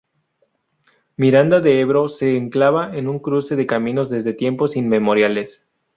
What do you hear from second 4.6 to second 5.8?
inmemoriales.